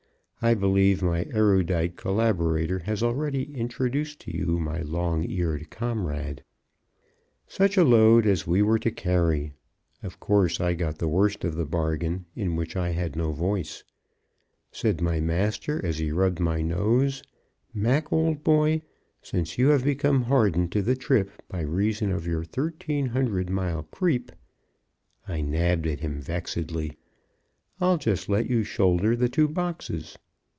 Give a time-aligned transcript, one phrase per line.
[0.43, 6.43] I believe my erudite collaborator has already introduced to you my long eared comrade.
[7.47, 9.53] Such a load as we were to carry!
[10.01, 13.83] Of course, I got the worst of the bargain in which I had no voice.
[14.71, 17.21] Said my master, as he rubbed my nose,
[17.71, 18.81] "Mac, old boy,
[19.21, 23.83] since you have become hardened to the trip by reason of your thirteen hundred mile
[23.91, 24.31] creep
[25.27, 26.97] (I nabbed at him vexedly),
[27.79, 30.17] I'll just let you shoulder the two boxes."